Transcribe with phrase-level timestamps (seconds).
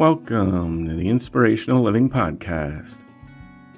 [0.00, 2.94] Welcome to the Inspirational Living Podcast.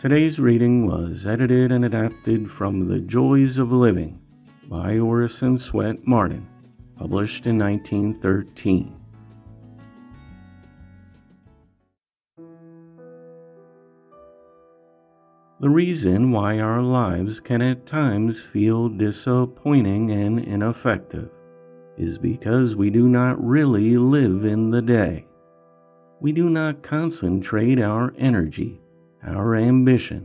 [0.01, 4.21] Today's reading was edited and adapted from The Joys of Living
[4.69, 6.47] by Orison Swett Marden,
[6.97, 8.95] published in 1913.
[15.59, 21.31] The reason why our lives can at times feel disappointing and ineffective
[21.99, 25.27] is because we do not really live in the day
[26.23, 28.81] we do not concentrate our energy,
[29.27, 30.25] our ambition,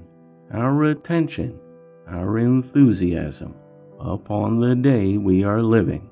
[0.53, 1.59] our attention,
[2.07, 3.55] our enthusiasm
[3.99, 6.07] upon the day we are living.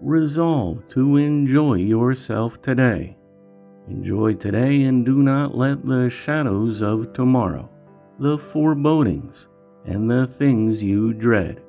[0.00, 3.14] Resolve to enjoy yourself today.
[3.86, 7.68] Enjoy today and do not let the shadows of tomorrow,
[8.18, 9.36] the forebodings,
[9.84, 11.60] and the things you dread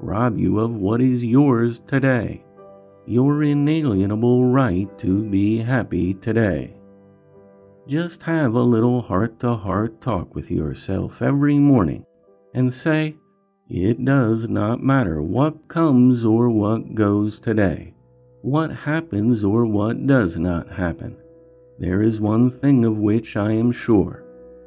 [0.00, 2.42] rob you of what is yours today
[3.10, 6.72] your inalienable right to be happy today.
[7.88, 12.04] Just have a little heart to heart talk with yourself every morning
[12.54, 13.16] and say,
[13.68, 17.94] It does not matter what comes or what goes today,
[18.42, 21.16] what happens or what does not happen.
[21.78, 24.22] There is one thing of which I am sure,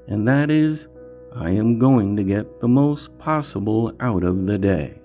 [0.07, 0.79] and that is,
[1.35, 4.99] I am going to get the most possible out of the day.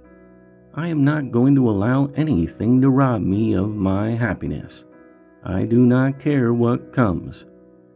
[0.74, 4.72] I am not going to allow anything to rob me of my happiness.
[5.44, 7.44] I do not care what comes.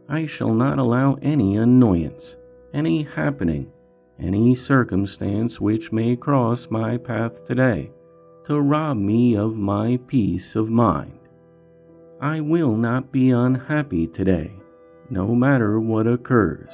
[0.09, 2.35] I shall not allow any annoyance,
[2.73, 3.71] any happening,
[4.19, 7.91] any circumstance which may cross my path today
[8.47, 11.19] to rob me of my peace of mind.
[12.21, 14.51] I will not be unhappy today,
[15.09, 16.69] no matter what occurs.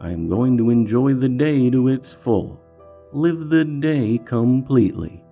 [0.00, 2.60] I am going to enjoy the day to its full
[3.12, 5.22] live the day completely.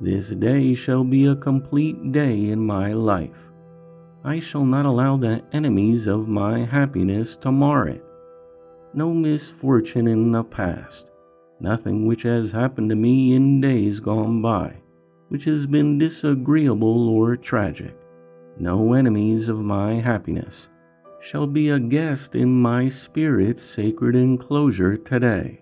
[0.00, 3.30] This day shall be a complete day in my life.
[4.26, 8.04] I shall not allow the enemies of my happiness to mar it.
[8.92, 11.04] No misfortune in the past,
[11.60, 14.74] nothing which has happened to me in days gone by,
[15.28, 17.96] which has been disagreeable or tragic,
[18.58, 20.66] no enemies of my happiness,
[21.30, 25.60] shall be a guest in my spirit's sacred enclosure today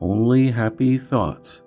[0.00, 1.60] only happy thoughts,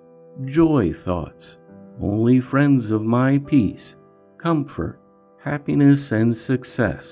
[0.46, 1.56] joy thoughts,
[2.00, 3.94] only friends of my peace,
[4.42, 4.98] comfort,
[5.44, 7.04] happiness, and success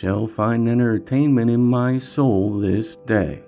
[0.00, 3.42] shall find entertainment in my soul this day.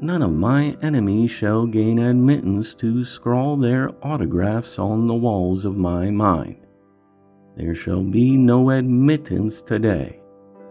[0.00, 5.76] None of my enemies shall gain admittance to scrawl their autographs on the walls of
[5.76, 6.56] my mind.
[7.56, 10.20] There shall be no admittance today,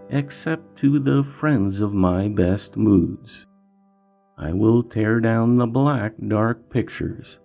[0.09, 3.30] except to the friends of my best moods.
[4.38, 7.38] I will tear down the black, dark pictures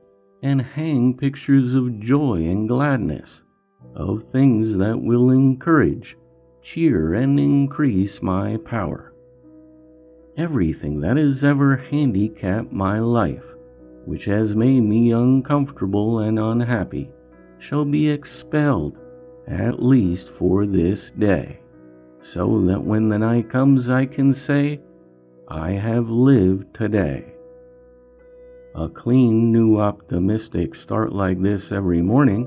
[0.43, 3.29] and hang pictures of joy and gladness,
[3.94, 6.16] of things that will encourage,
[6.62, 9.12] cheer, and increase my power.
[10.36, 13.42] Everything that has ever handicapped my life,
[14.04, 17.10] which has made me uncomfortable and unhappy,
[17.58, 18.96] shall be expelled,
[19.48, 21.60] at least for this day,
[22.34, 24.80] so that when the night comes I can say,
[25.48, 27.25] I have lived today.
[28.75, 32.46] A clean, new, optimistic start like this every morning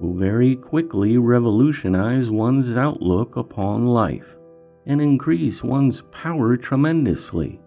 [0.00, 4.26] will very quickly revolutionize one's outlook upon life
[4.86, 7.58] and increase one's power tremendously.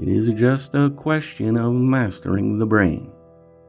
[0.00, 3.10] It is just a question of mastering the brain,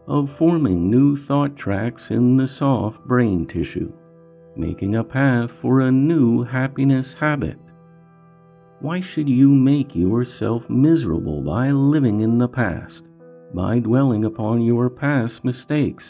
[0.08, 3.92] of forming new thought tracks in the soft brain tissue,
[4.56, 7.58] making a path for a new happiness habit.
[8.80, 13.02] Why should you make yourself miserable by living in the past,
[13.54, 16.04] by dwelling upon your past mistakes?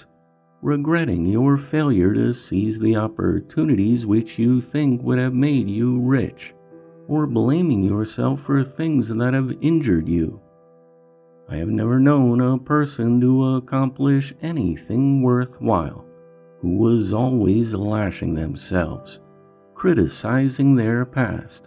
[0.61, 6.53] Regretting your failure to seize the opportunities which you think would have made you rich,
[7.07, 10.39] or blaming yourself for things that have injured you.
[11.49, 16.03] I have never known a person to accomplish anything worthwhile
[16.61, 19.19] who was always lashing themselves,
[19.75, 21.61] criticizing their past,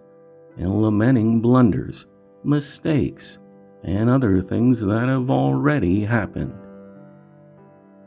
[0.59, 2.05] and lamenting blunders,
[2.45, 3.25] mistakes,
[3.85, 6.53] and other things that have already happened.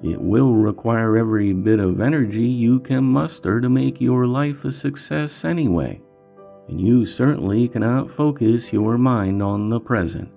[0.04, 4.74] It will require every bit of energy you can muster to make your life a
[4.74, 6.02] success anyway,
[6.68, 10.28] and you certainly cannot focus your mind on the present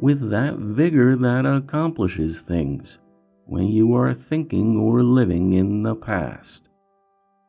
[0.00, 2.98] with that vigor that accomplishes things
[3.46, 6.62] when you are thinking or living in the past.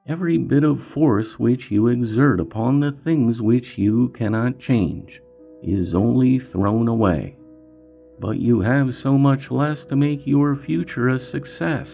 [0.07, 5.19] Every bit of force which you exert upon the things which you cannot change
[5.63, 7.35] is only thrown away
[8.23, 11.87] but you have so much less to make your future a success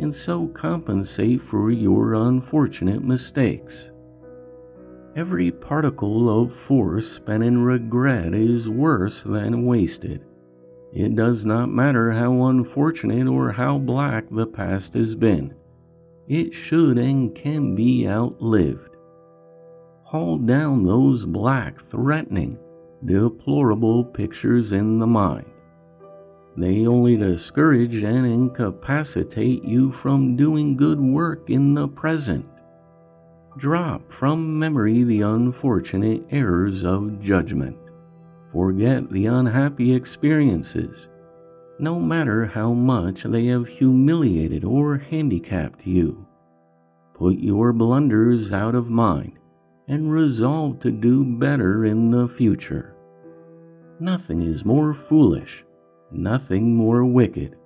[0.00, 3.72] and so compensate for your unfortunate mistakes.
[5.16, 10.22] Every particle of force spent in regret is worse than wasted.
[10.92, 15.54] It does not matter how unfortunate or how black the past has been.
[16.26, 18.96] It should and can be outlived.
[20.02, 22.58] Haul down those black, threatening,
[23.06, 25.46] deplorable pictures in the mind.
[26.56, 32.46] They only discourage and incapacitate you from doing good work in the present.
[33.58, 37.76] Drop from memory the unfortunate errors of judgment.
[38.52, 41.08] Forget the unhappy experiences,
[41.80, 46.26] no matter how much they have humiliated or handicapped you.
[47.14, 49.38] Put your blunders out of mind
[49.88, 52.94] and resolve to do better in the future.
[54.00, 55.64] Nothing is more foolish,
[56.10, 57.56] nothing more wicked,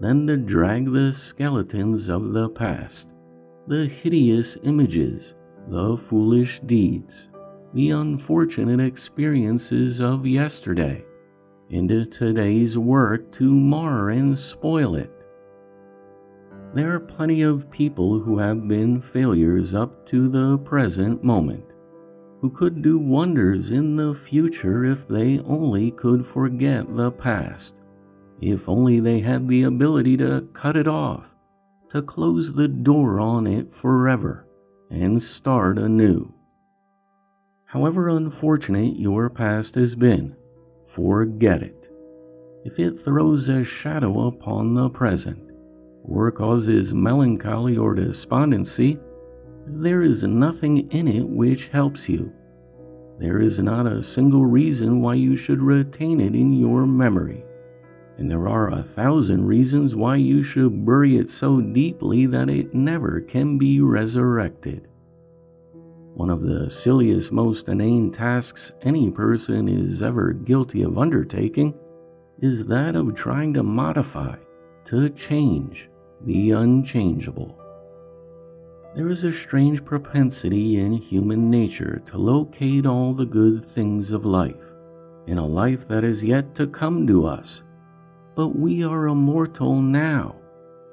[0.00, 3.06] than to drag the skeletons of the past,
[3.68, 5.34] the hideous images,
[5.68, 7.12] the foolish deeds,
[7.74, 11.04] the unfortunate experiences of yesterday,
[11.70, 15.12] into today's work to mar and spoil it.
[16.74, 21.64] There are plenty of people who have been failures up to the present moment
[22.40, 27.72] who could do wonders in the future if they only could forget the past,
[28.40, 31.24] if only they had the ability to cut it off,
[31.92, 34.46] to close the door on it forever,
[34.90, 36.32] and start anew.
[37.64, 40.34] However unfortunate your past has been,
[40.94, 41.74] forget it.
[42.64, 45.50] If it throws a shadow upon the present,
[46.04, 48.98] or causes melancholy or despondency,
[49.70, 52.32] there is nothing in it which helps you.
[53.18, 57.44] There is not a single reason why you should retain it in your memory,
[58.16, 62.74] and there are a thousand reasons why you should bury it so deeply that it
[62.74, 64.86] never can be resurrected.
[66.14, 71.74] One of the silliest, most inane tasks any person is ever guilty of undertaking
[72.40, 74.36] is that of trying to modify,
[74.90, 75.88] to change
[76.24, 77.57] the unchangeable.
[78.98, 84.24] There is a strange propensity in human nature to locate all the good things of
[84.24, 84.56] life
[85.28, 87.46] in a life that is yet to come to us.
[88.34, 90.34] But we are immortal now.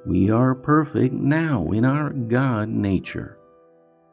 [0.05, 3.39] We are perfect now in our God nature.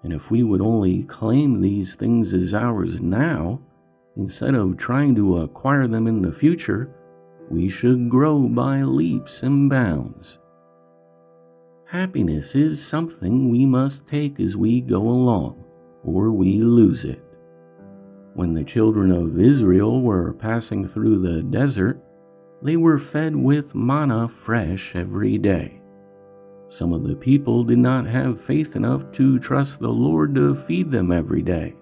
[0.02, 3.61] And if we would only claim these things as ours now,
[4.16, 6.88] instead of trying to acquire them in the future,
[7.50, 10.38] we should grow by leaps and bounds.
[11.92, 15.62] Happiness is something we must take as we go along,
[16.02, 17.22] or we lose it.
[18.32, 22.02] When the children of Israel were passing through the desert,
[22.62, 25.82] they were fed with manna fresh every day.
[26.78, 30.90] Some of the people did not have faith enough to trust the Lord to feed
[30.90, 31.75] them every day,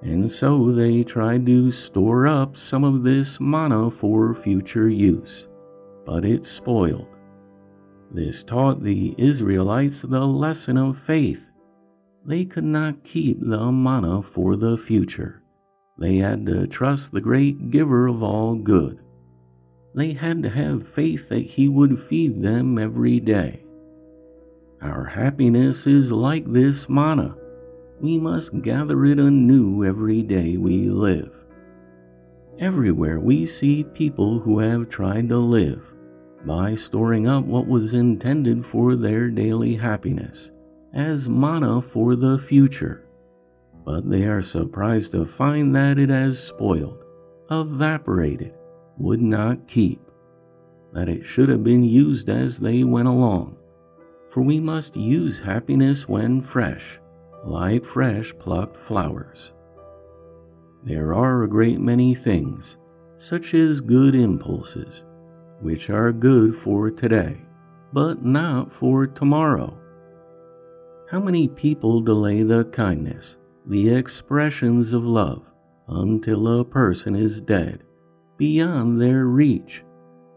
[0.00, 5.44] and so they tried to store up some of this manna for future use,
[6.06, 7.13] but it spoiled.
[8.14, 11.40] This taught the Israelites the lesson of faith.
[12.24, 15.42] They could not keep the manna for the future.
[15.98, 19.00] They had to trust the great giver of all good.
[19.96, 23.64] They had to have faith that he would feed them every day.
[24.80, 27.34] Our happiness is like this manna.
[28.00, 31.32] We must gather it anew every day we live.
[32.60, 35.82] Everywhere we see people who have tried to live
[36.46, 40.50] by storing up what was intended for their daily happiness
[40.94, 43.04] as manna for the future.
[43.84, 46.98] But they are surprised to find that it has spoiled,
[47.50, 48.54] evaporated,
[48.98, 50.00] would not keep,
[50.92, 53.56] that it should have been used as they went along.
[54.32, 56.82] For we must use happiness when fresh,
[57.44, 59.38] like fresh plucked flowers.
[60.86, 62.64] There are a great many things,
[63.28, 65.02] such as good impulses,
[65.64, 67.40] which are good for today,
[67.92, 69.74] but not for tomorrow.
[71.10, 73.24] How many people delay the kindness,
[73.66, 75.42] the expressions of love,
[75.88, 77.82] until a person is dead,
[78.36, 79.82] beyond their reach,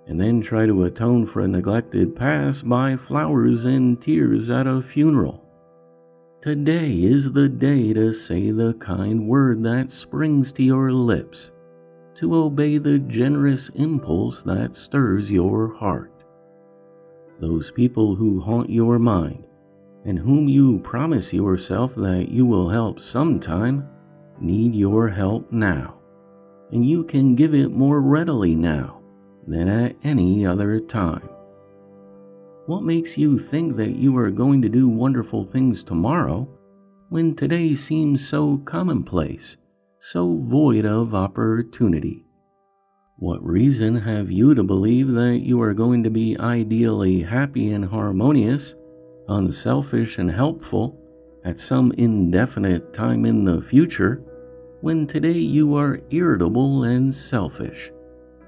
[0.07, 4.81] and then try to atone for a neglected past by flowers and tears at a
[4.93, 5.43] funeral?
[6.41, 11.37] Today is the day to say the kind word that springs to your lips,
[12.19, 16.11] to obey the generous impulse that stirs your heart.
[17.39, 19.43] Those people who haunt your mind,
[20.05, 23.87] and whom you promise yourself that you will help sometime,
[24.39, 25.99] need your help now,
[26.71, 29.01] and you can give it more readily now
[29.47, 31.29] than at any other time.
[32.65, 36.47] What makes you think that you are going to do wonderful things tomorrow
[37.09, 39.55] when today seems so commonplace,
[40.11, 42.23] so void of opportunity?
[43.19, 47.83] What reason have you to believe that you are going to be ideally happy and
[47.83, 48.61] harmonious,
[49.27, 50.97] unselfish and helpful
[51.43, 54.21] at some indefinite time in the future
[54.81, 57.91] when today you are irritable and selfish,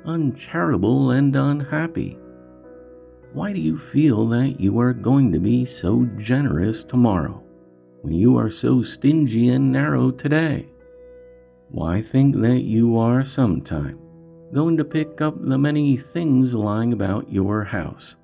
[0.05, 2.17] uncharitable and unhappy?
[3.33, 7.43] Why do you feel that you are going to be so generous tomorrow
[8.01, 10.67] when you are so stingy and narrow today?
[11.71, 13.99] Why think that you are sometime
[14.51, 18.15] going to pick up the many things lying about your house?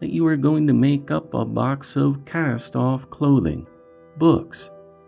[0.00, 3.66] That you are going to make up a box of cast off clothing,
[4.18, 4.58] books,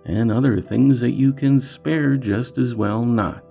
[0.07, 3.45] and other things that you can spare just as well not,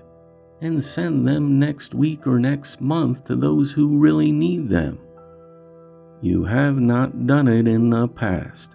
[0.61, 4.97] and send them next week or next month to those who really need them?
[6.23, 8.69] You have not done it in the past.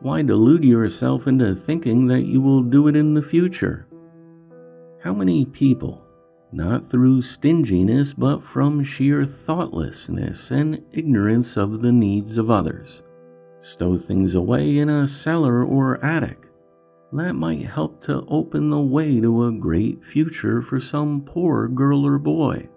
[0.00, 3.86] Why delude yourself into thinking that you will do it in the future?
[5.02, 6.02] How many people,
[6.52, 12.88] not through stinginess but from sheer thoughtlessness and ignorance of the needs of others,
[13.74, 16.38] stow things away in a cellar or attic
[17.12, 22.04] that might help to open the way to a great future for some poor girl
[22.04, 22.68] or boy?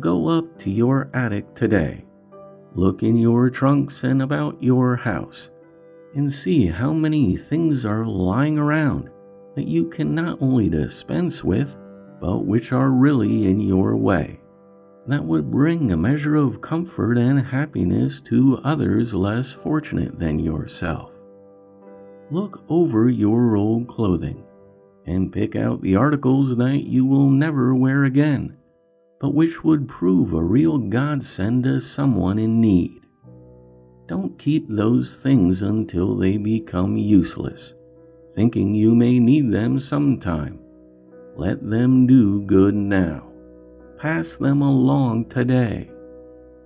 [0.00, 2.04] Go up to your attic today
[2.74, 5.50] Look in your trunks and about your house
[6.14, 9.10] and see how many things are lying around
[9.54, 11.68] that you can not only dispense with,
[12.20, 14.40] but which are really in your way.
[15.08, 21.10] That would bring a measure of comfort and happiness to others less fortunate than yourself.
[22.30, 24.44] Look over your old clothing
[25.06, 28.56] and pick out the articles that you will never wear again
[29.22, 33.00] but which would prove a real godsend to someone in need.
[34.08, 37.72] Don't keep those things until they become useless,
[38.34, 40.58] thinking you may need them sometime.
[41.36, 43.28] Let them do good now.
[44.00, 45.90] Pass them along today.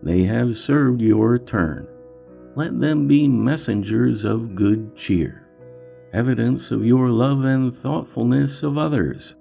[0.02, 1.86] They have served your turn.
[2.56, 5.46] Let them be messengers of good cheer,
[6.12, 9.34] evidence of your love and thoughtfulness of others.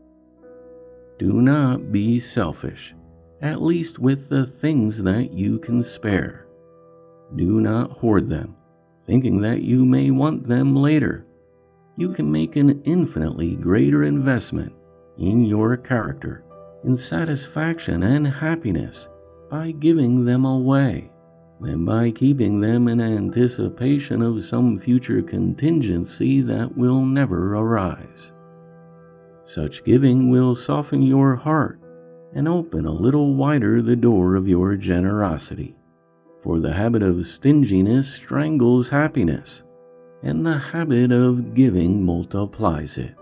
[1.17, 2.94] Do not be selfish
[3.41, 6.48] at least with the things that you can spare.
[7.36, 8.55] Do not hoard them,
[9.05, 11.25] thinking that you may want them later.
[11.97, 14.73] You can make an infinitely greater investment
[15.17, 16.43] in your character,
[16.83, 19.07] in satisfaction and happiness
[19.49, 21.09] by giving them away
[21.61, 28.31] than by keeping them in anticipation of some future contingency that will never arise.
[29.53, 31.79] Such giving will soften your heart
[32.35, 35.77] and open a little wider the door of your generosity.
[36.43, 39.61] For the habit of stinginess strangles happiness,
[40.24, 43.15] and the habit of giving multiplies it.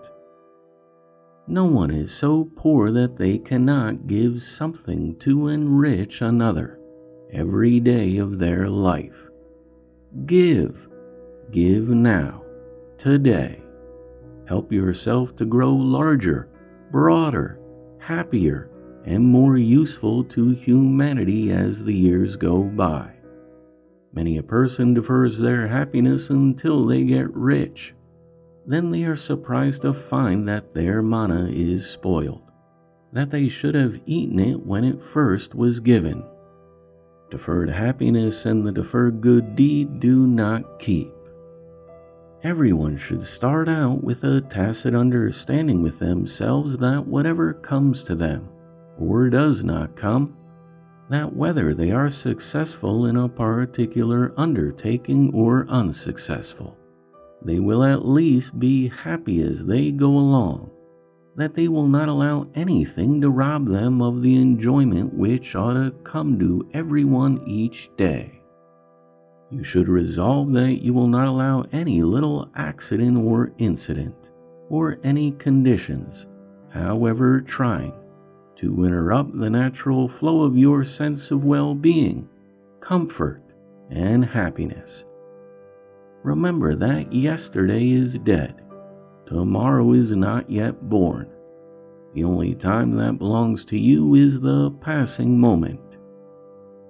[1.48, 6.80] No one is so poor that they cannot give something to enrich another
[7.34, 9.12] every day of their life.
[10.26, 10.76] Give,
[11.52, 12.44] give now,
[13.00, 13.62] today.
[14.48, 16.48] Help yourself to grow larger,
[16.92, 17.60] broader,
[18.00, 18.70] happier,
[19.06, 23.12] and more useful to humanity as the years go by.
[24.14, 27.94] Many a person defers their happiness until they get rich.
[28.66, 32.44] Then they are surprised to find that their manna is spoiled,
[33.12, 36.24] that they should have eaten it when it first was given.
[37.32, 41.12] Deferred happiness and the deferred good deed do not keep.
[42.44, 48.50] Everyone should start out with a tacit understanding with themselves that whatever comes to them,
[49.00, 50.36] or does not come,
[51.14, 56.76] that whether they are successful in a particular undertaking or unsuccessful,
[57.46, 60.72] they will at least be happy as they go along,
[61.36, 65.94] that they will not allow anything to rob them of the enjoyment which ought to
[66.04, 68.42] come to everyone each day.
[69.52, 74.16] You should resolve that you will not allow any little accident or incident,
[74.68, 76.26] or any conditions,
[76.74, 77.94] however trying,
[78.62, 82.28] to interrupt the natural flow of your sense of well being,
[82.82, 83.42] comfort,
[83.90, 85.04] and happiness.
[86.24, 88.56] Remember that yesterday is dead,
[89.28, 91.28] tomorrow is not yet born.
[92.14, 95.80] The only time that belongs to you is the passing moment.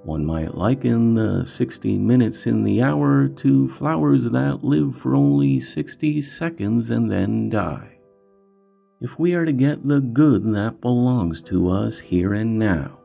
[0.03, 5.62] One might liken the 60 minutes in the hour to flowers that live for only
[5.62, 7.92] 60 seconds and then die.
[9.03, 13.00] If we are to get the good that belongs to us here and now,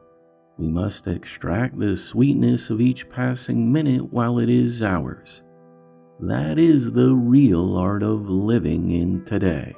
[0.57, 5.29] we must extract the sweetness of each passing minute while it is ours.
[6.21, 9.75] That is the real art of living in today.